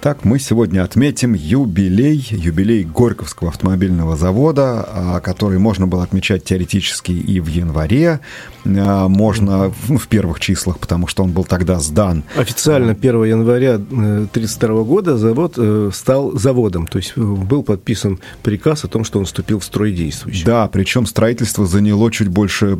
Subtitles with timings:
[0.00, 7.12] Так, мы сегодня отметим юбилей, юбилей Горьковского автомобильного завода, а, который можно было отмечать теоретически
[7.12, 8.20] и в январе,
[8.64, 12.24] а, можно ну, в первых числах, потому что он был тогда сдан.
[12.34, 18.84] Официально 1 января 1932 года завод э, стал заводом, то есть э, был подписан приказ
[18.84, 20.46] о том, что он вступил в строй действующий.
[20.46, 22.78] Да, причем строительство заняло чуть больше,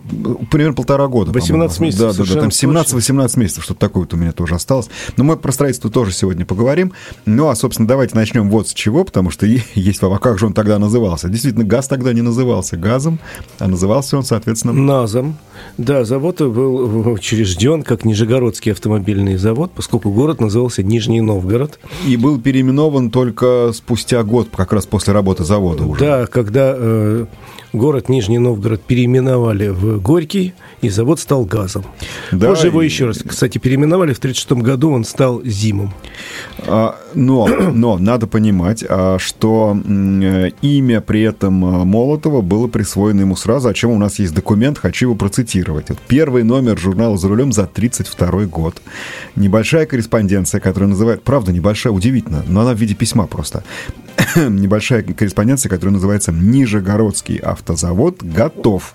[0.50, 1.32] примерно полтора года.
[1.32, 2.16] 18 месяцев.
[2.16, 4.88] Да, да, да, там 17-18 месяцев, что-то такое вот у меня тоже осталось.
[5.18, 6.94] Но мы про строительство тоже сегодня поговорим.
[7.26, 10.46] Ну, а, собственно, давайте начнем вот с чего, потому что есть вопрос, а как же
[10.46, 11.28] он тогда назывался?
[11.28, 13.18] Действительно, газ тогда не назывался газом,
[13.58, 14.72] а назывался он, соответственно...
[14.72, 15.36] НАЗом.
[15.78, 21.78] Да, завод был учрежден как Нижегородский автомобильный завод, поскольку город назывался Нижний Новгород.
[22.06, 26.00] И был переименован только спустя год, как раз после работы завода уже.
[26.00, 27.26] Да, когда э,
[27.72, 31.84] город Нижний Новгород переименовали в Горький, и завод стал газом.
[32.32, 35.92] Да, Позже его еще раз, кстати, переименовали в 1936 году, он стал Зимом.
[36.58, 39.76] А, но, но надо понимать, а, что
[40.62, 44.78] имя при этом а, Молотова было присвоено ему сразу, о чем у нас есть документ,
[44.78, 45.90] хочу его процитировать.
[45.90, 48.80] Вот первый номер журнала «За рулем» за 1932 год.
[49.36, 51.22] Небольшая корреспонденция, которая называет...
[51.22, 53.64] Правда, небольшая, удивительно, но она в виде письма просто.
[54.36, 58.94] Небольшая корреспонденция, которая называется «Нижегородский автозавод готов».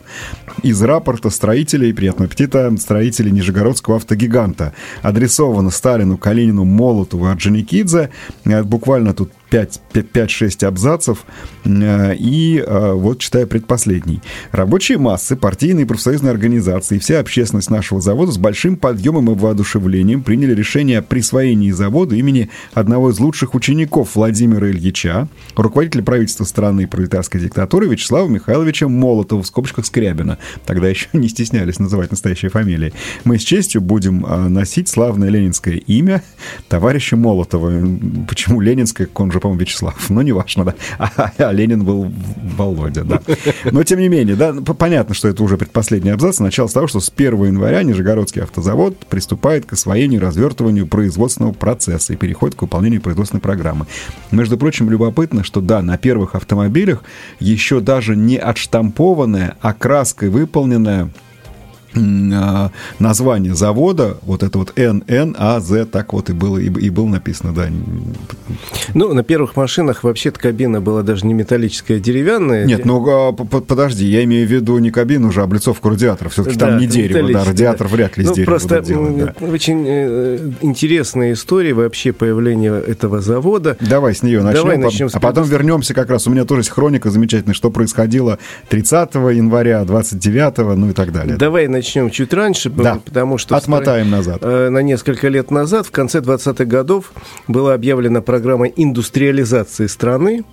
[0.63, 4.73] Из рапорта строителей, приятного аппетита, строителей Нижегородского автогиганта.
[5.02, 8.09] Адресовано Сталину, Калинину, Молотову, Орджоникидзе.
[8.45, 9.31] Э, буквально тут
[9.63, 11.25] 5-6 абзацев.
[11.65, 14.21] Э, и э, вот читаю предпоследний.
[14.51, 20.23] Рабочие массы, партийные и профсоюзные организации, вся общественность нашего завода с большим подъемом и воодушевлением
[20.23, 26.81] приняли решение о присвоении завода имени одного из лучших учеников Владимира Ильича, руководителя правительства страны
[26.81, 30.37] и пролетарской диктатуры Вячеслава Михайловича Молотова, в скобочках Скрябина.
[30.65, 32.93] Тогда еще не стеснялись называть настоящие фамилии.
[33.23, 36.23] Мы с честью будем э, носить славное ленинское имя
[36.67, 37.71] товарища Молотова.
[38.27, 40.09] Почему ленинское, он же по-моему, Вячеслав.
[40.09, 40.73] Ну, неважно, да.
[40.97, 42.11] А, а Ленин был
[42.57, 43.22] Володя, да.
[43.66, 46.39] Но, тем не менее, да, понятно, что это уже предпоследний абзац.
[46.39, 52.13] Начало с того, что с 1 января Нижегородский автозавод приступает к освоению развертыванию производственного процесса
[52.13, 53.85] и переходит к выполнению производственной программы.
[54.31, 57.03] Между прочим, любопытно, что, да, на первых автомобилях
[57.39, 61.12] еще даже не отштампованная, а краской выполненная
[63.00, 67.67] название завода, вот это вот ННАЗ, так вот и было, и, и было написано, да.
[68.94, 72.66] Ну, на первых машинах вообще-то кабина была даже не металлическая, а деревянная.
[72.66, 76.29] Нет, ну, а, подожди, я имею в виду не кабину уже, а облицовку радиатора.
[76.29, 77.95] Все-таки да, там не дерево, да, радиатор да.
[77.95, 79.45] вряд ли ну, из просто делать, да.
[79.45, 83.77] очень э, интересная история вообще появления этого завода.
[83.79, 86.27] Давай с нее начнем, Давай начнем а потом вернемся как раз.
[86.27, 88.39] У меня тоже есть хроника замечательная, что происходило
[88.69, 91.38] 30 января, 29, ну и так далее.
[91.38, 93.00] Давай начнем начнем чуть раньше, да.
[93.06, 93.56] потому что...
[93.56, 94.40] Отмотаем назад.
[94.41, 97.13] Э, на несколько лет назад, в конце 20-х годов,
[97.47, 100.44] была объявлена программа индустриализации страны.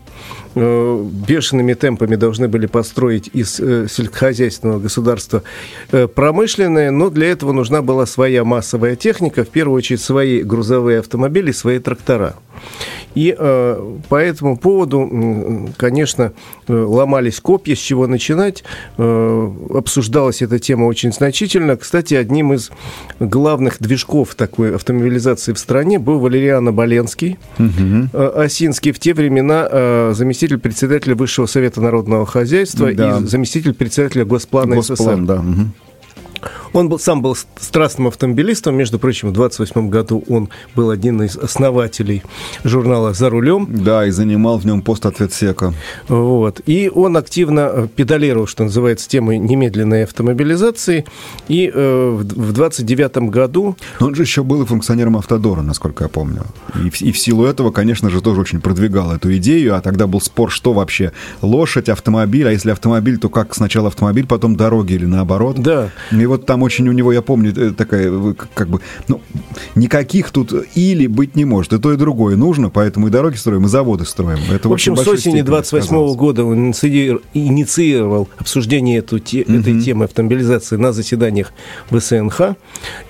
[0.55, 5.43] Э, бешеными темпами должны были построить из э, сельскохозяйственного государства
[6.15, 11.53] промышленное, но для этого нужна была своя массовая техника, в первую очередь свои грузовые автомобили,
[11.53, 12.35] свои трактора.
[13.15, 16.33] И э, по этому поводу, конечно,
[16.67, 18.65] э, ломались копья, с чего начинать.
[18.97, 21.77] Э, обсуждалась эта тема очень значительно.
[21.77, 22.71] Кстати, одним из
[23.21, 28.09] главных движков такой автомобилизации в стране был Валериан Оболенский, угу.
[28.13, 28.93] э, Осинский.
[28.93, 33.19] В те времена э, заместитель председателя Высшего Совета Народного Хозяйства да.
[33.19, 35.27] и заместитель председателя Госплана Госплан, СССР.
[35.27, 35.41] Да.
[35.41, 35.69] Угу.
[36.73, 38.77] Он был, сам был страстным автомобилистом.
[38.77, 42.23] Между прочим, в 28 году он был один из основателей
[42.65, 43.67] журнала «За рулем».
[43.69, 45.75] Да, и занимал в нем пост ответсека.
[46.09, 46.61] Вот.
[46.67, 51.05] И он активно э, педалировал, что называется, темой немедленной автомобилизации.
[51.49, 53.77] И э, в 29 году...
[54.01, 56.47] Но он же еще был и функционером Автодора, насколько я помню.
[56.85, 59.77] И в, и в силу этого, конечно же, тоже очень продвигал эту идею.
[59.77, 61.13] А тогда был спор, что вообще
[61.43, 62.49] лошадь, автомобиль.
[62.49, 65.59] А если автомобиль, то как сначала автомобиль, потом дороги или наоборот.
[65.59, 65.91] Да.
[66.11, 69.21] И вот там очень у него, я помню, э, такая, как бы, ну,
[69.75, 71.73] никаких тут или быть не может.
[71.73, 74.39] И то, и другое нужно, поэтому и дороги строим, и заводы строим.
[74.51, 79.55] Это в общем, с осени 28 -го года он инициировал обсуждение эту, те, угу.
[79.55, 81.53] этой темы автомобилизации на заседаниях
[81.91, 82.57] ВСНХ.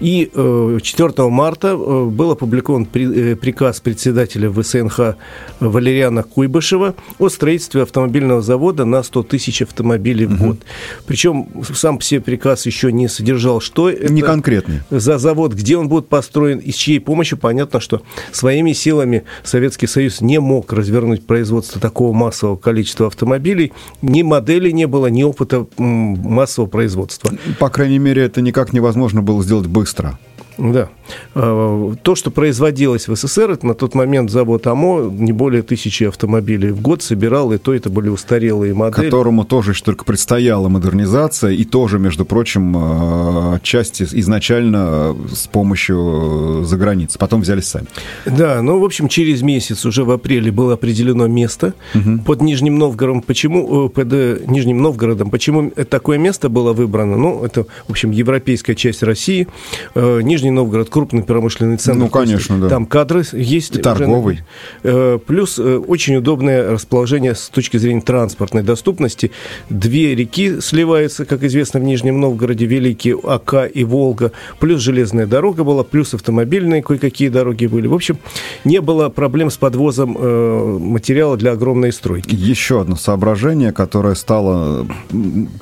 [0.01, 5.17] И 4 э, марта э, был опубликован приказ председателя ВСНХ
[5.61, 10.45] Валериана Куйбышева о строительстве автомобильного завода на 100 тысяч автомобилей в угу.
[10.45, 10.59] год.
[11.07, 14.81] Причем сам все приказ еще не содержал содержал, что это Не конкретный.
[14.91, 17.39] за завод, где он будет построен и с чьей помощью.
[17.39, 23.73] Понятно, что своими силами Советский Союз не мог развернуть производство такого массового количества автомобилей.
[24.01, 27.31] Ни модели не было, ни опыта массового производства.
[27.59, 30.19] По крайней мере, это никак невозможно было сделать быстро.
[30.59, 30.89] Да.
[31.35, 36.05] А, то, что производилось в СССР, это на тот момент завод АМО не более тысячи
[36.05, 39.07] автомобилей в год собирал, и то это были устарелые модели.
[39.07, 46.63] Которому тоже еще только предстояла модернизация, и тоже, между прочим, а, отчасти изначально с помощью
[46.63, 47.19] э, заграницы.
[47.19, 47.87] Потом взялись сами.
[48.27, 52.23] Да, ну, в общем, через месяц, уже в апреле, было определено место угу.
[52.25, 53.23] под Нижним Новгородом.
[53.23, 57.17] Почему, э, под э, Нижним Новгородом, почему такое место было выбрано?
[57.17, 59.47] Ну, это, в общем, европейская часть России.
[59.95, 62.01] Нижний Нижний Новгород крупный промышленный центр.
[62.01, 62.69] Ну, конечно, да.
[62.69, 63.77] Там кадры есть.
[63.77, 64.41] И торговый.
[64.83, 69.31] Э, плюс э, очень удобное расположение с точки зрения транспортной доступности.
[69.71, 74.33] Две реки сливаются, как известно, в Нижнем Новгороде, Великие Ака и Волга.
[74.59, 77.87] Плюс железная дорога была, плюс автомобильные кое-какие дороги были.
[77.87, 78.19] В общем,
[78.65, 82.35] не было проблем с подвозом э, материала для огромной стройки.
[82.35, 84.89] Еще одно соображение, которое стало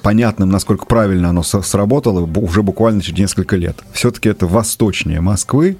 [0.00, 3.76] понятным, насколько правильно оно сработало уже буквально через несколько лет.
[3.92, 5.76] Все-таки это вас восточнее Москвы,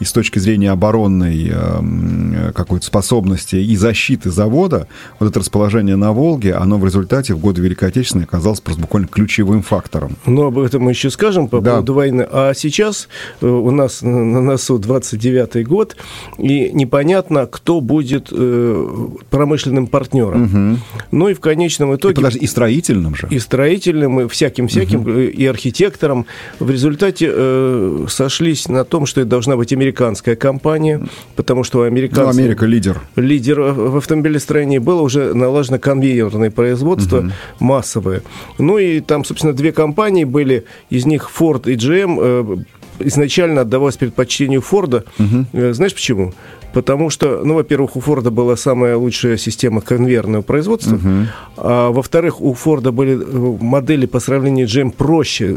[0.00, 4.86] и с точки зрения оборонной э, какой-то способности и защиты завода,
[5.18, 9.08] вот это расположение на Волге, оно в результате в годы Великой Отечественной оказалось просто буквально
[9.08, 10.16] ключевым фактором.
[10.26, 11.72] Ну, об этом мы еще скажем по да.
[11.72, 12.26] поводу войны.
[12.30, 13.08] А сейчас
[13.40, 15.96] э, у нас на носу 29-й год,
[16.36, 18.88] и непонятно, кто будет э,
[19.30, 20.44] промышленным партнером.
[20.44, 20.78] Угу.
[21.12, 22.12] Ну и в конечном итоге...
[22.12, 23.26] И, подожди, и строительным же.
[23.30, 25.10] И строительным, и всяким-всяким, угу.
[25.10, 26.26] и архитектором.
[26.58, 28.33] В результате э, сошлись
[28.68, 31.00] на том, что это должна быть американская компания,
[31.36, 32.36] потому что американцы...
[32.36, 33.00] Ну, Америка лидер.
[33.16, 37.30] Лидер в автомобилестроении было уже налажено конвейерное производство угу.
[37.60, 38.22] массовое.
[38.58, 42.56] Ну и там, собственно, две компании были, из них Ford и GM э,
[43.00, 45.04] изначально отдавалось предпочтению Форда.
[45.18, 45.72] Угу.
[45.72, 46.32] Знаешь почему?
[46.74, 51.08] Потому что, ну, во-первых, у Форда была самая лучшая система конвейерного производства, угу.
[51.56, 55.56] а во-вторых, у Форда были э, модели по сравнению с GM проще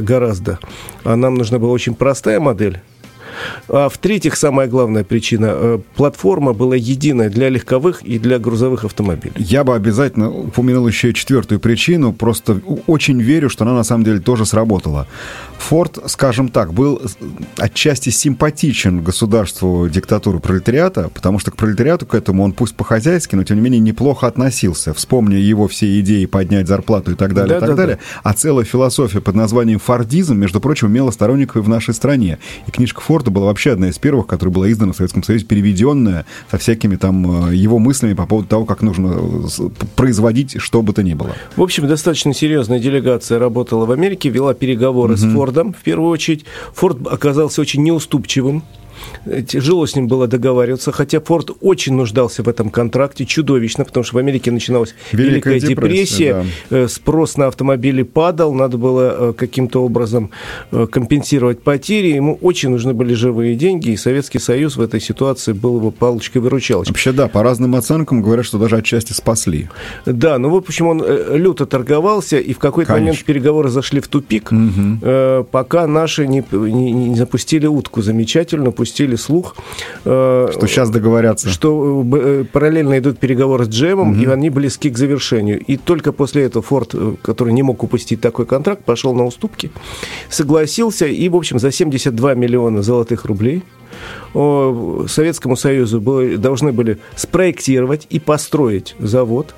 [0.00, 0.58] гораздо.
[1.04, 2.80] А нам нужна была очень простая модель,
[3.68, 9.34] а в-третьих, самая главная причина, э, платформа была единая для легковых и для грузовых автомобилей.
[9.36, 14.04] Я бы обязательно упомянул еще и четвертую причину, просто очень верю, что она на самом
[14.04, 15.06] деле тоже сработала.
[15.58, 17.00] Форд, скажем так, был
[17.56, 23.44] отчасти симпатичен государству диктатуры пролетариата, потому что к пролетариату к этому он пусть по-хозяйски, но
[23.44, 24.92] тем не менее неплохо относился.
[24.92, 27.96] Вспомни его все идеи поднять зарплату и так далее, да, и так да, далее.
[27.96, 28.20] Да.
[28.30, 32.38] А целая философия под названием фордизм, между прочим, имела сторонников и в нашей стране.
[32.66, 36.26] И книжка Форда была вообще одна из первых, которая была издана в Советском Союзе, переведенная
[36.50, 39.16] со всякими там э, его мыслями по поводу того, как нужно
[39.58, 41.34] э, производить что бы то ни было.
[41.56, 45.20] В общем, достаточно серьезная делегация работала в Америке, вела переговоры угу.
[45.20, 46.44] с Фордом, в первую очередь.
[46.74, 48.62] Форд оказался очень неуступчивым
[49.46, 54.16] тяжело с ним было договариваться, хотя Форд очень нуждался в этом контракте, чудовищно, потому что
[54.16, 56.78] в Америке начиналась Великая, Великая депрессия, депрессия да.
[56.78, 60.30] Э, спрос на автомобили падал, надо было э, каким-то образом
[60.70, 65.52] э, компенсировать потери, ему очень нужны были живые деньги, и Советский Союз в этой ситуации
[65.52, 66.92] был его палочкой-выручалочкой.
[66.92, 69.68] Вообще, да, по разным оценкам говорят, что даже отчасти спасли.
[70.06, 71.04] Да, ну вот почему он
[71.36, 75.44] люто торговался, и в какой-то момент переговоры зашли в тупик, угу.
[75.50, 79.56] пока наши не, не, не запустили утку замечательно, пустили слух,
[80.04, 84.20] э, что сейчас договорятся, что э, параллельно идут переговоры с Джемом, угу.
[84.20, 85.60] и они близки к завершению.
[85.60, 89.70] И только после этого Форд, э, который не мог упустить такой контракт, пошел на уступки,
[90.28, 93.62] согласился и, в общем, за 72 миллиона золотых рублей
[94.32, 99.54] Советскому Союзу были, должны были спроектировать и построить завод.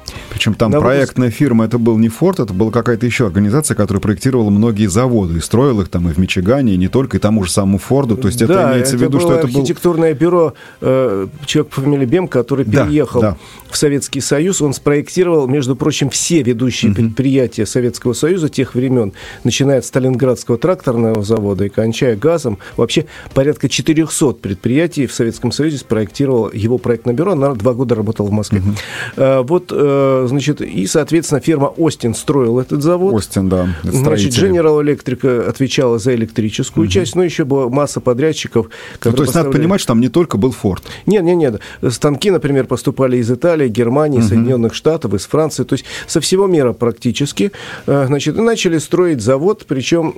[0.47, 1.39] Причем там на проектная выпуск...
[1.39, 5.41] фирма, это был не Форд, это была какая-то еще организация, которая проектировала многие заводы и
[5.41, 8.17] строила их там и в Мичигане, и не только, и тому же самому Форду.
[8.17, 9.59] То есть да, это имеется это в виду, что это было...
[9.59, 13.37] архитектурное бюро, э, человек по фамилии Бем, который да, переехал да.
[13.69, 17.01] в Советский Союз, он спроектировал, между прочим, все ведущие угу.
[17.01, 23.69] предприятия Советского Союза тех времен, начиная от Сталинградского тракторного завода и кончая газом, вообще порядка
[23.69, 27.33] 400 предприятий в Советском Союзе спроектировал его проектное бюро.
[27.33, 28.61] Она два года работала в Москве.
[28.61, 29.43] Угу.
[29.43, 33.15] Вот, э, значит, и, соответственно, фирма Остин строила этот завод.
[33.15, 33.69] Остин, да.
[33.83, 36.93] Значит, General Electric отвечала за электрическую угу.
[36.93, 38.67] часть, но еще была масса подрядчиков.
[38.67, 39.47] Ну, то есть поставляли...
[39.47, 40.83] надо понимать, что там не только был Форд.
[41.07, 41.61] Нет, нет, нет.
[41.93, 44.27] Станки, например, поступали из Италии, Германии, угу.
[44.27, 47.53] Соединенных Штатов, из Франции, то есть со всего мира практически.
[47.87, 50.13] Э, значит, и начали строить завод, причем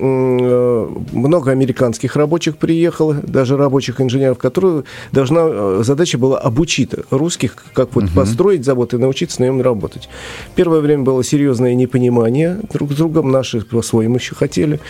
[1.12, 7.94] много американских рабочих приехало, даже рабочих инженеров, которую должна, э, задача была обучить русских, как
[7.94, 8.12] вот угу.
[8.14, 10.07] построить завод и научиться на нем работать.
[10.08, 14.80] Есть первое время было серьезное непонимание друг с другом, наши по-своему еще хотели,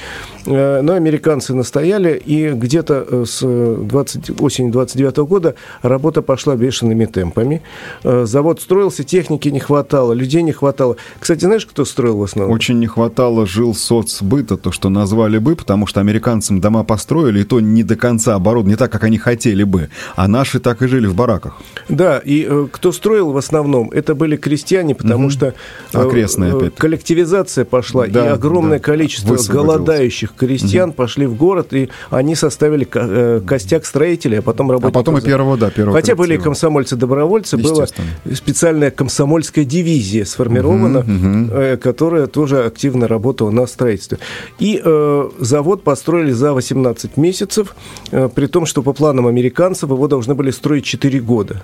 [0.47, 7.05] э, но американцы настояли, и где-то э, с 20, осени 29 года работа пошла бешеными
[7.05, 7.63] темпами.
[8.03, 10.97] Завод строился, техники не хватало, людей не хватало.
[11.19, 12.55] Кстати, знаешь, кто строил в основном?
[12.55, 17.45] Очень не хватало жил соцбыта, то, что назвали бы, потому что американцам дома построили, и
[17.45, 20.87] то не до конца оборудованы, не так, как они хотели бы, а наши так и
[20.87, 21.59] жили в бараках.
[21.89, 25.31] Да, и э, кто строил в основном, это были крестьяне, потому угу.
[25.31, 26.75] что э, Окрестные, опять.
[26.75, 28.85] коллективизация пошла, да, и огромное да.
[28.85, 30.97] количество голодающих крестьян угу.
[30.97, 34.93] пошли в город, и они составили э, костяк строителей, а потом работали.
[34.93, 37.87] А потом и первого, да, первого Хотя были комсомольцы-добровольцы, была
[38.35, 41.79] специальная комсомольская дивизия сформирована, угу, угу.
[41.81, 44.19] которая тоже активно работала на строительстве.
[44.59, 47.75] И э, завод построили за 18 месяцев,
[48.11, 51.63] э, при том, что по планам американцев его должны были строить 4 года.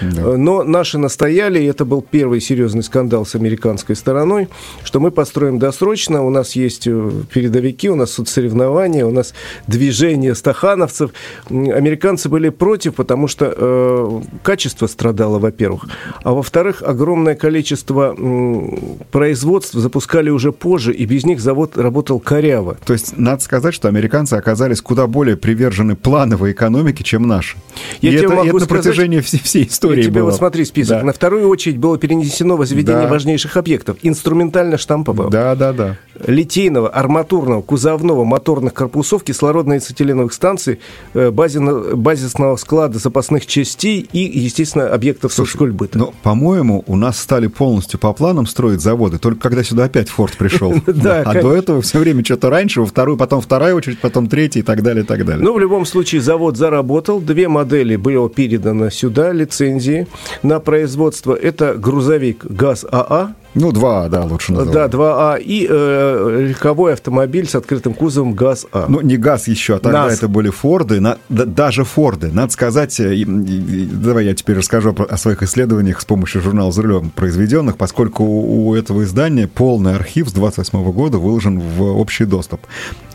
[0.00, 0.22] Да.
[0.22, 4.48] Э, но наши настояли, и это был первый серьезный скандал с американской стороной,
[4.82, 9.34] что мы построим досрочно, у нас есть э, передовики, у нас соцсоревнования, у нас
[9.66, 11.10] движение стахановцев.
[11.48, 15.86] Американцы были против, потому что э, качество страдало, во-первых,
[16.22, 18.76] а во-вторых, огромное количество э,
[19.10, 22.76] производств запускали уже позже, и без них завод работал коряво.
[22.84, 27.56] То есть надо сказать, что американцы оказались куда более привержены плановой экономике, чем наши.
[28.00, 30.30] Я и это, могу это на протяжении всей, всей истории истории тебе было.
[30.30, 30.98] вот смотри список.
[30.98, 31.04] Да.
[31.04, 33.08] На вторую очередь было перенесено возведение да.
[33.08, 33.98] важнейших объектов.
[34.02, 35.30] Инструментально-штампового.
[35.30, 35.96] Да, да, да.
[36.26, 40.80] Литейного, арматурного, кузовного, моторных корпусов, кислородно-ацетиленовых станций,
[41.14, 45.98] э, базисного склада запасных частей и, естественно, объектов соцкульбыта.
[45.98, 50.36] Но, по-моему, у нас стали полностью по планам строить заводы, только когда сюда опять Форд
[50.36, 50.74] пришел.
[51.04, 54.62] А до этого все время что-то раньше, во вторую, потом вторая очередь, потом третья и
[54.62, 55.42] так далее, и так далее.
[55.44, 60.06] Ну, в любом случае, завод заработал, две модели было передано сюда, лицензия лицензии
[60.42, 61.34] на производство.
[61.34, 64.90] Это грузовик ГАЗ-АА, ну, 2А, да, лучше называть.
[64.90, 65.40] Да, 2А.
[65.40, 68.86] И э, легковой автомобиль с открытым кузовом ГАЗ-А.
[68.88, 70.18] Ну, не ГАЗ еще, а тогда НАЗ.
[70.18, 72.32] это были Форды, на, да, даже Форды.
[72.32, 77.10] Надо сказать, э, давай я теперь расскажу о своих исследованиях с помощью журнала «За рулем»
[77.10, 82.60] произведенных, поскольку у этого издания полный архив с 28 года выложен в общий доступ.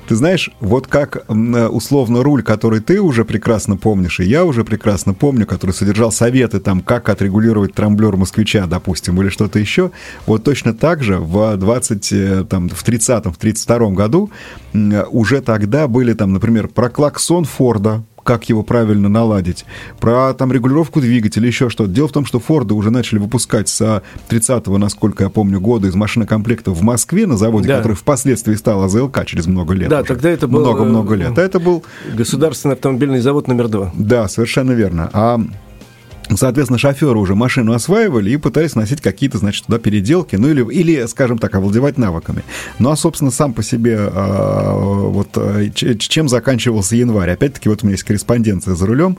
[0.10, 5.14] Ты знаешь, вот как условно руль, который ты уже прекрасно помнишь, и я уже прекрасно
[5.14, 9.92] помню, который содержал советы там, как отрегулировать трамблер москвича, допустим, или что-то еще,
[10.26, 14.32] вот точно так же в 20, э, там, в 30-м, в 32-м году
[15.12, 19.66] уже тогда были там, например, про клаксон Форда, как его правильно наладить,
[20.00, 21.92] про там регулировку двигателя, еще что-то.
[21.92, 25.96] Дело в том, что Форды уже начали выпускать с 30-го, насколько я помню, года из
[25.96, 27.78] машинокомплекта в Москве на заводе, да.
[27.78, 29.90] который впоследствии стал АЗЛК через много лет.
[29.90, 30.08] Да, уже.
[30.08, 30.62] тогда это был...
[30.62, 31.38] Много-много лет.
[31.38, 31.84] А это был...
[32.14, 33.92] Государственный автомобильный завод номер два.
[33.96, 35.10] Да, совершенно верно.
[35.14, 35.40] А
[36.36, 41.06] Соответственно, шоферы уже машину осваивали и пытались носить какие-то, значит, туда переделки, ну или, или
[41.08, 42.44] скажем так, овладевать навыками.
[42.78, 47.32] Ну а, собственно, сам по себе э, вот э, чем заканчивался январь?
[47.32, 49.18] Опять-таки, вот у меня есть корреспонденция за рулем.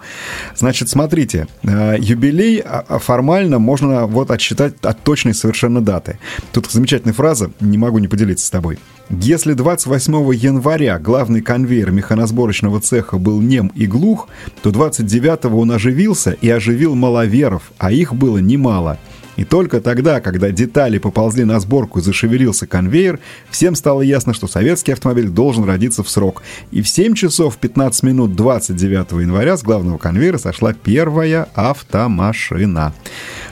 [0.54, 6.18] Значит, смотрите, э, юбилей формально можно вот отсчитать от точной совершенно даты.
[6.52, 8.78] Тут замечательная фраза, не могу не поделиться с тобой.
[9.10, 14.28] Если 28 января главный конвейер механосборочного цеха был нем и глух,
[14.62, 18.98] то 29 он оживился и оживил маловеров, а их было немало.
[19.36, 23.18] И только тогда, когда детали поползли на сборку и зашевелился конвейер,
[23.50, 26.42] всем стало ясно, что советский автомобиль должен родиться в срок.
[26.70, 32.92] И в 7 часов 15 минут 29 января с главного конвейера сошла первая автомашина.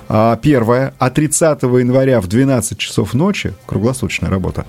[0.08, 4.66] А, первая, а 30 января в 12 часов ночи, круглосуточная работа,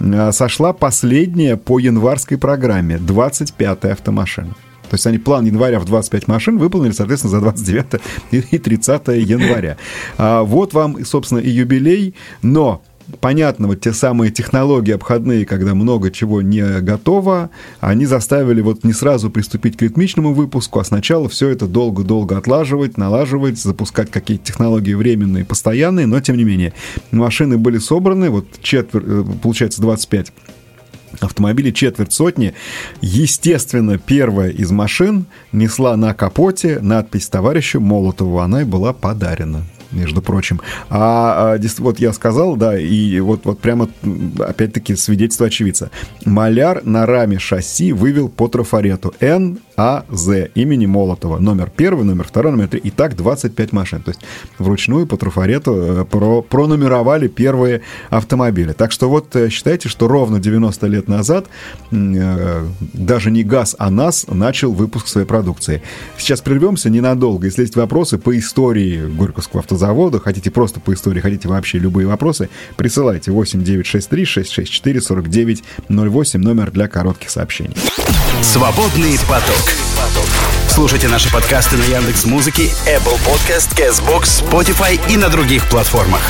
[0.00, 4.54] а, сошла последняя по январской программе, 25-я автомашина.
[4.92, 9.78] То есть они план января в 25 машин выполнили, соответственно, за 29 и 30 января.
[10.18, 12.82] А вот вам, собственно, и юбилей, но
[13.22, 17.48] понятно, вот те самые технологии обходные, когда много чего не готово,
[17.80, 22.98] они заставили вот не сразу приступить к ритмичному выпуску, а сначала все это долго-долго отлаживать,
[22.98, 26.74] налаживать, запускать какие-то технологии временные, постоянные, но тем не менее.
[27.12, 30.34] Машины были собраны, вот четверть, э, получается 25
[31.20, 32.54] автомобилей четверть сотни.
[33.00, 38.40] Естественно, первая из машин несла на капоте надпись товарищу Молотову.
[38.40, 40.60] Она и была подарена между прочим.
[40.90, 43.88] А, а вот я сказал, да, и вот, вот прямо,
[44.38, 45.90] опять-таки, свидетельство очевидца.
[46.24, 51.38] Маляр на раме шасси вывел по трафарету Н АЗ имени Молотова.
[51.38, 52.80] Номер первый, номер второй, номер три.
[52.80, 54.02] И так 25 машин.
[54.02, 54.20] То есть
[54.58, 58.72] вручную по трафарету э, про, пронумеровали первые автомобили.
[58.72, 61.46] Так что вот э, считайте, что ровно 90 лет назад
[61.90, 65.82] э, даже не ГАЗ, а НАС начал выпуск своей продукции.
[66.18, 67.46] Сейчас прервемся ненадолго.
[67.46, 72.06] Если есть вопросы по истории Горьковского автозавода, завода, хотите просто по истории, хотите вообще любые
[72.06, 77.74] вопросы, присылайте 8 963 664 49 08, номер для коротких сообщений.
[78.42, 79.72] Свободный поток.
[80.68, 86.20] Слушайте наши подкасты на Яндекс Музыке, Apple Podcast, Castbox, Spotify и на других платформах.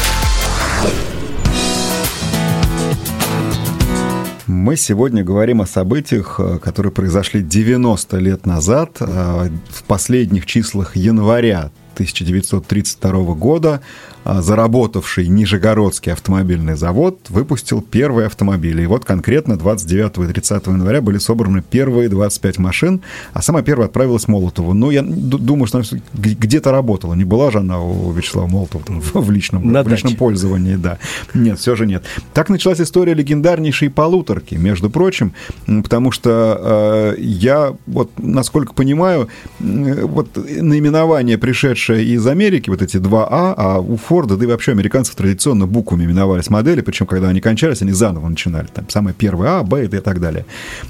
[4.47, 10.97] Мы сегодня говорим о событиях, э, которые произошли 90 лет назад, э, в последних числах
[10.97, 13.81] января 1932 года
[14.25, 18.83] заработавший Нижегородский автомобильный завод выпустил первые автомобили.
[18.83, 23.03] И вот конкретно 29 и 30 января были собраны первые 25 машин,
[23.33, 24.75] а самая первая отправилась Молотову.
[24.75, 27.15] Ну, я думаю, что она где-то работала.
[27.15, 30.99] Не была же она у Вячеслава Молотова там, в, личном, в личном пользовании, да.
[31.35, 32.05] Нет, все же нет.
[32.33, 35.33] Так началась история легендарнейшей полуторки, между прочим,
[35.67, 39.29] потому что э, я, вот, насколько понимаю,
[39.61, 44.73] э, вот наименование, пришедшее из Америки, вот эти 2А, а у Форда, да и вообще
[44.73, 48.67] американцев традиционно буквами именовались модели, причем когда они кончались, они заново начинали.
[48.67, 50.45] Там самое первое А, Б и так далее.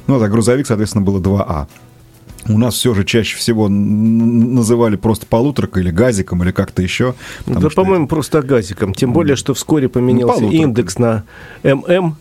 [0.09, 1.69] Ну, а грузовик, соответственно, было 2А.
[2.49, 7.14] У нас все же чаще всего называли просто полуторкой или газиком, или как-то еще.
[7.47, 8.93] Да, по-моему, просто газиком.
[8.93, 11.23] Тем более, что вскоре поменялся ну, индекс на
[11.62, 12.17] ММ,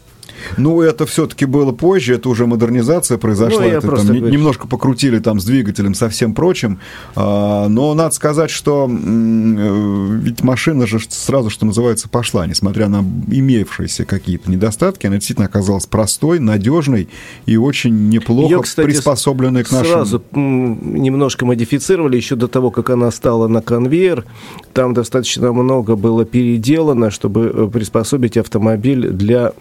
[0.57, 3.61] ну, это все-таки было позже, это уже модернизация произошла.
[3.61, 4.29] Ну, это там говорю.
[4.29, 6.79] немножко покрутили там с двигателем, со всем прочим.
[7.15, 12.99] А, но надо сказать, что э, ведь машина же сразу, что называется, пошла, несмотря на
[12.99, 17.09] имевшиеся какие-то недостатки, она действительно оказалась простой, надежной
[17.45, 20.05] и очень неплохо Ее, кстати, приспособленной к нашему.
[20.05, 24.25] Сразу немножко модифицировали еще до того, как она стала на конвейер.
[24.73, 29.53] Там достаточно много было переделано, чтобы э, приспособить автомобиль для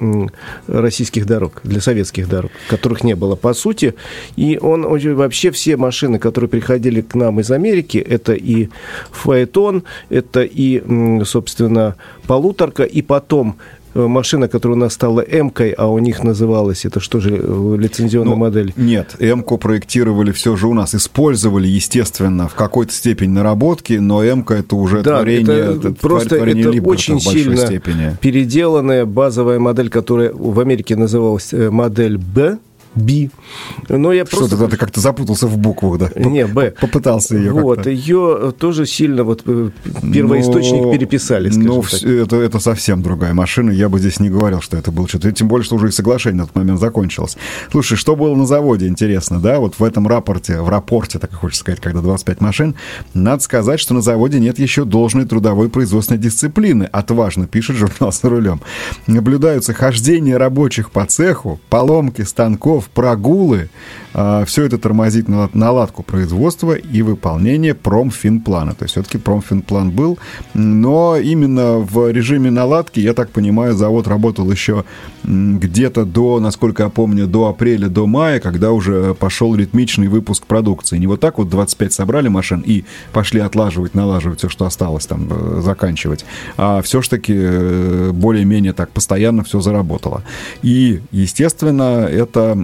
[0.71, 3.95] российских дорог, для советских дорог, которых не было по сути.
[4.37, 4.83] И он
[5.15, 8.69] вообще все машины, которые приходили к нам из Америки, это и
[9.11, 10.83] Фаэтон, это и,
[11.25, 11.97] собственно,
[12.27, 13.57] полуторка, и потом
[13.95, 18.35] машина, которая у нас стала М-кой, а у них называлась, это что же, э, лицензионная
[18.35, 18.73] ну, модель?
[18.77, 24.55] Нет, М-ку проектировали все же у нас, использовали, естественно, в какой-то степени наработки, но М-ка
[24.55, 28.17] это уже да, творение, это, это просто творение это Либерта очень сильно степени.
[28.21, 32.59] переделанная базовая модель, которая в Америке называлась э, модель Б,
[32.95, 33.31] Би.
[33.89, 34.57] Но я просто...
[34.57, 36.11] Что-то ты как-то запутался в буквах, да?
[36.17, 36.75] Не, Б.
[36.81, 39.71] Попытался ее Вот, ее тоже сильно вот э,
[40.13, 40.93] первоисточник но...
[40.93, 41.85] переписали, скажем ну.
[42.23, 43.71] Это, это совсем другая машина.
[43.71, 45.31] Я бы здесь не говорил, что это было что-то.
[45.33, 47.37] Тем более, что уже и соглашение на тот момент закончилось.
[47.71, 49.61] Слушай, что было на заводе, интересно, да?
[49.61, 52.75] Вот в этом рапорте, в рапорте, так и хочется сказать, когда 25 машин,
[53.15, 56.85] надо сказать, что на заводе нет еще должной трудовой производственной дисциплины.
[56.85, 58.61] Отважно пишет журнал «За рулем».
[59.07, 63.69] Наблюдаются хождение рабочих по цеху, поломки станков, часов прогулы,
[64.13, 68.75] а, все это тормозит наладку производства и выполнение промфинплана.
[68.75, 70.19] То есть все-таки промфинплан был,
[70.55, 74.85] но именно в режиме наладки, я так понимаю, завод работал еще
[75.23, 80.99] где-то до, насколько я помню, до апреля, до мая, когда уже пошел ритмичный выпуск продукции.
[80.99, 85.29] Не вот так вот 25 собрали машин и пошли отлаживать, налаживать все, что осталось там,
[85.31, 86.25] э, заканчивать,
[86.57, 90.23] а все-таки э, более-менее так постоянно все заработало.
[90.63, 92.55] И, естественно, это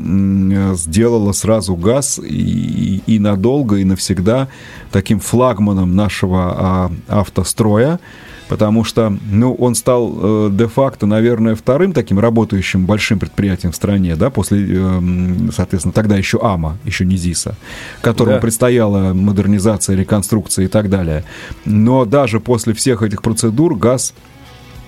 [0.75, 4.49] сделало сразу газ и, и надолго, и навсегда
[4.93, 7.99] таким флагманом нашего а, автостроя,
[8.49, 14.17] потому что ну, он стал э, де-факто, наверное, вторым таким работающим большим предприятием в стране,
[14.17, 15.01] да, после, э,
[15.53, 17.57] соответственно, тогда еще АМА, еще не ЗИСа,
[18.01, 18.41] которому да.
[18.41, 21.25] предстояла модернизация, реконструкция и так далее.
[21.65, 24.15] Но даже после всех этих процедур ГАЗ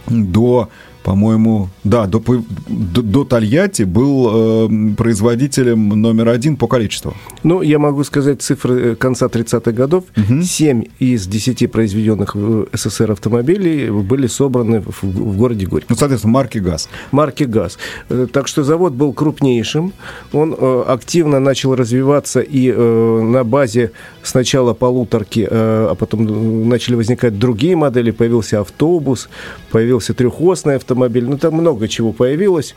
[0.07, 0.69] до
[1.09, 2.23] по-моему, да, до,
[2.69, 7.15] до, до Тольятти был э, производителем номер один по количеству.
[7.43, 10.05] Ну, я могу сказать цифры э, конца 30-х годов.
[10.19, 10.43] Угу.
[10.43, 15.87] 7 из 10 произведенных в СССР автомобилей были собраны в, в городе Горьком.
[15.89, 16.91] Ну, соответственно, марки ГАЗ.
[17.11, 17.79] Марки ГАЗ.
[18.11, 19.95] Э, так что завод был крупнейшим.
[20.35, 23.93] Он э, активно начал развиваться и э, на базе
[24.23, 28.11] сначала полуторки, э, а потом начали возникать другие модели.
[28.11, 29.31] Появился автобус,
[29.71, 31.25] появился трехосный автомобиль автомобиль.
[31.29, 32.75] Ну, там много чего появилось.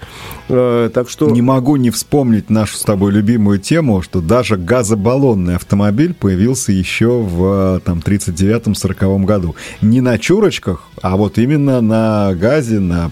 [0.50, 1.30] Э, так что...
[1.30, 7.22] Не могу не вспомнить нашу с тобой любимую тему, что даже газобаллонный автомобиль появился еще
[7.22, 9.56] в там, 39-40 году.
[9.82, 13.12] Не на чурочках, а вот именно на газе, на...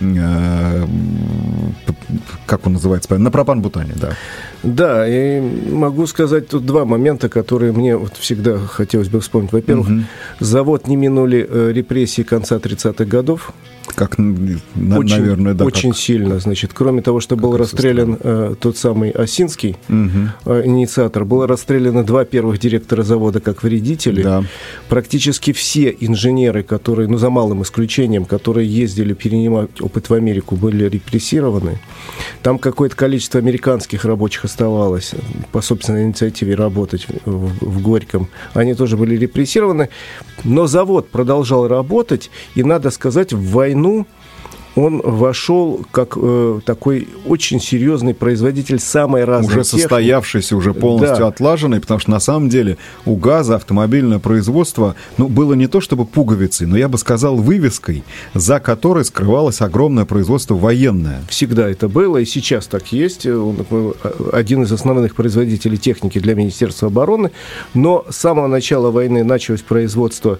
[0.00, 0.86] Э,
[2.46, 3.18] как он называется?
[3.18, 4.16] На пропан-бутане, да.
[4.66, 9.52] Да, и могу сказать тут два момента, которые мне вот всегда хотелось бы вспомнить.
[9.52, 10.00] Во-первых, угу.
[10.40, 13.52] завод не минули э, репрессии конца 30-х годов.
[13.94, 15.64] Как на, очень, наверное, да.
[15.64, 15.98] Очень как...
[15.98, 16.72] сильно, значит.
[16.74, 20.30] Кроме того, что был расстрелян э, тот самый Осинский, угу.
[20.46, 24.22] э, инициатор, было расстреляно два первых директора завода как вредители.
[24.22, 24.42] Да.
[24.88, 30.88] Практически все инженеры, которые, ну, за малым исключением, которые ездили перенимать опыт в Америку, были
[30.88, 31.78] репрессированы.
[32.42, 35.14] Там какое-то количество американских рабочих оставалось
[35.52, 38.28] по собственной инициативе работать в, в Горьком.
[38.54, 39.90] Они тоже были репрессированы.
[40.44, 44.06] Но завод продолжал работать, и, надо сказать, в войну
[44.76, 49.80] он вошел как э, такой очень серьезный производитель самой разной Уже техники.
[49.80, 51.28] состоявшийся, уже полностью да.
[51.28, 56.04] отлаженный, потому что на самом деле у ГАЗа автомобильное производство ну, было не то чтобы
[56.04, 61.22] пуговицей, но я бы сказал вывеской, за которой скрывалось огромное производство военное.
[61.28, 63.26] Всегда это было, и сейчас так есть.
[63.26, 63.92] Он э,
[64.34, 67.30] один из основных производителей техники для Министерства обороны,
[67.72, 70.38] но с самого начала войны началось производство,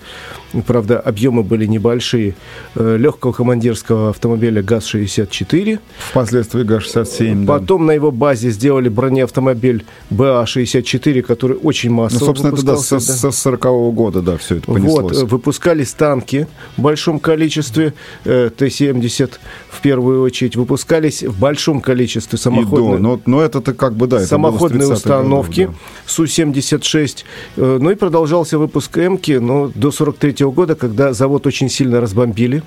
[0.67, 2.35] правда, объемы были небольшие,
[2.75, 5.79] э, легкого командирского автомобиля автомобиля ГАЗ-64.
[6.11, 7.87] Впоследствии ГАЗ-67, Потом да.
[7.87, 13.33] на его базе сделали бронеавтомобиль БА-64, который очень массово Ну, собственно, это да, с, с
[13.33, 15.19] 40 -го года, да, все это понеслось.
[15.19, 19.31] Вот, выпускались танки в большом количестве, э, Т-70
[19.71, 22.99] в первую очередь, выпускались в большом количестве самоходные...
[22.99, 26.11] но, но это-то как бы, да, Самоходные установки годов, да.
[26.13, 27.25] Су-76.
[27.57, 32.01] Э, ну и продолжался выпуск М-ки, но до 43 -го года, когда завод очень сильно
[32.01, 32.63] разбомбили.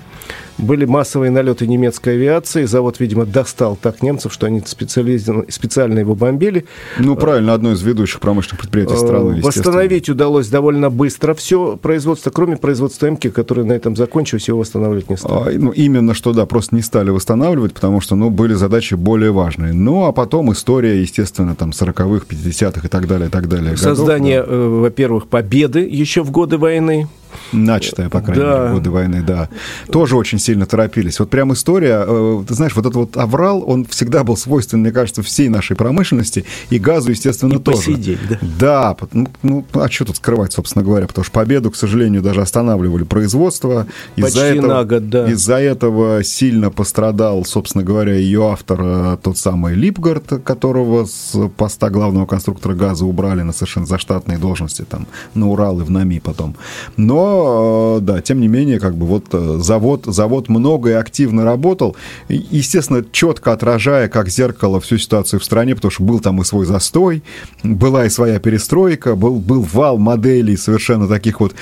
[0.62, 2.64] Были массовые налеты немецкой авиации.
[2.64, 6.66] Завод, видимо, достал так немцев, что они специально его бомбили.
[6.98, 12.56] Ну, правильно, одно из ведущих промышленных предприятий страны, Восстановить удалось довольно быстро все производство, кроме
[12.56, 15.56] производства МК, которое на этом закончилось, его восстанавливать не стали.
[15.56, 19.32] А, ну, именно что, да, просто не стали восстанавливать, потому что, ну, были задачи более
[19.32, 19.72] важные.
[19.72, 23.76] Ну, а потом история, естественно, там, 40-х, 50-х и так далее, и так далее.
[23.76, 24.56] Создание, годов, да.
[24.56, 27.08] э, во-первых, победы еще в годы войны,
[27.52, 28.58] Начатая, по крайней да.
[28.60, 29.48] мере, годы войны, да.
[29.90, 31.18] Тоже очень сильно торопились.
[31.18, 34.92] Вот прям история, э, ты знаешь, вот этот вот аврал, он всегда был свойственен, мне
[34.92, 37.78] кажется, всей нашей промышленности, и газу, естественно, и тоже.
[37.78, 38.38] По сей день, да.
[38.58, 42.42] Да, ну, ну, а что тут скрывать, собственно говоря, потому что Победу, к сожалению, даже
[42.42, 43.86] останавливали производство.
[44.16, 45.30] Из-за этого, год, да.
[45.30, 51.90] Из-за этого сильно пострадал, собственно говоря, ее автор, э, тот самый Липгард, которого с поста
[51.90, 56.56] главного конструктора газа убрали на совершенно заштатные должности, там, на Урал и в НАМИ потом.
[56.96, 60.92] Но но, э, да, тем не менее, как бы вот э, завод, завод много и
[60.92, 61.96] активно работал,
[62.28, 66.64] естественно, четко отражая, как зеркало, всю ситуацию в стране, потому что был там и свой
[66.64, 67.22] застой,
[67.62, 71.54] была и своя перестройка, был, был вал моделей совершенно таких вот...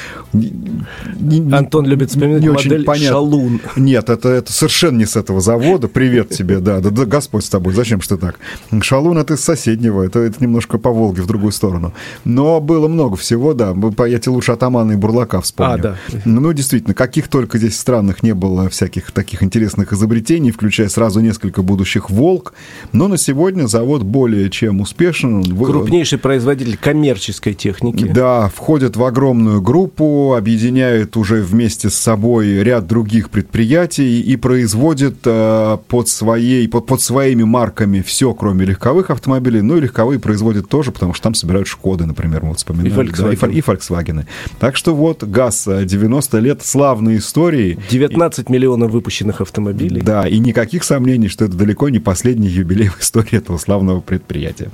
[1.52, 3.08] Антон любит вспоминать не модель очень понятно.
[3.08, 3.60] «Шалун».
[3.76, 5.88] Нет, это, это совершенно не с этого завода.
[5.88, 8.38] Привет тебе, да, да, да, Господь с тобой, зачем что так?
[8.80, 11.92] «Шалун»— это из соседнего, это, это немножко по Волге в другую сторону.
[12.24, 13.74] Но было много всего, да,
[14.06, 15.74] я тебе лучше атамана и бурлака вспомню.
[15.74, 15.96] А, да.
[16.24, 21.62] Ну, действительно, каких только здесь странных не было всяких таких интересных изобретений, включая сразу несколько
[21.62, 22.54] будущих «Волк».
[22.92, 25.44] Но на сегодня завод более чем успешен.
[25.44, 28.04] Крупнейший производитель коммерческой техники.
[28.04, 35.18] Да, входит в огромную группу, объединяет уже вместе с собой ряд других предприятий и производит
[35.24, 39.62] э, под, своей, под, под своими марками все, кроме легковых автомобилей.
[39.62, 42.88] Ну и легковые производит тоже, потому что там собирают «Шкоды», например, мы вот вспоминали.
[42.88, 43.40] И Volkswagen.
[43.40, 44.26] Да, и, и Volkswagen.
[44.58, 47.78] Так что вот ГАЗ 90 лет славной истории.
[47.90, 50.00] 19 миллионов выпущенных автомобилей.
[50.02, 54.68] Да, и никаких сомнений, что это далеко не последний юбилей в истории этого славного предприятия.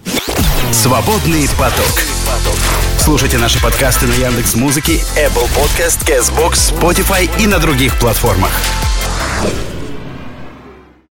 [0.72, 2.00] Свободный поток.
[2.98, 8.50] Слушайте наши подкасты на Яндекс Музыке, Apple Podcast, Castbox, Spotify и на других платформах.